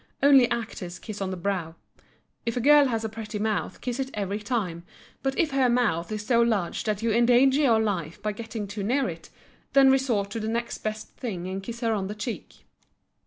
Only 0.23 0.49
actors 0.49 0.97
kiss 0.97 1.21
on 1.21 1.29
the 1.29 1.37
brow. 1.37 1.75
If 2.43 2.57
a 2.57 2.59
girl 2.59 2.87
has 2.87 3.03
a 3.05 3.07
pretty 3.09 3.37
mouth 3.37 3.81
kiss 3.81 3.99
it 3.99 4.09
every 4.15 4.39
time, 4.39 4.83
but 5.21 5.37
if 5.37 5.51
her 5.51 5.69
mouth 5.69 6.11
is 6.11 6.25
so 6.25 6.41
large 6.41 6.83
that 6.85 7.03
you 7.03 7.11
endanger 7.11 7.61
your 7.61 7.79
life 7.79 8.19
by 8.19 8.31
getting 8.31 8.65
too 8.65 8.81
near 8.81 9.07
it, 9.07 9.29
then 9.73 9.91
resort 9.91 10.31
to 10.31 10.39
the 10.39 10.47
next 10.47 10.79
best 10.79 11.15
thing 11.17 11.45
and 11.47 11.61
kiss 11.61 11.81
her 11.81 11.93
on 11.93 12.07
the 12.07 12.15
cheek. 12.15 12.65